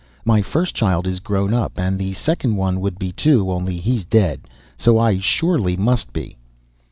[0.25, 4.03] My first child is grown up, and the second one would be, too, only he's
[4.03, 4.47] dead.
[4.75, 6.37] So I surely must be."